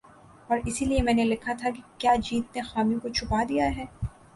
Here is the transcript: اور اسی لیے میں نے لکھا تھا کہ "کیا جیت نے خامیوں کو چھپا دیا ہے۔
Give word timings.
اور 0.49 0.57
اسی 0.65 0.85
لیے 0.85 1.01
میں 1.01 1.13
نے 1.13 1.25
لکھا 1.25 1.53
تھا 1.59 1.69
کہ 1.69 1.81
"کیا 1.97 2.15
جیت 2.21 2.55
نے 2.55 2.61
خامیوں 2.63 2.99
کو 2.99 3.09
چھپا 3.09 3.43
دیا 3.49 3.75
ہے۔ 3.77 3.85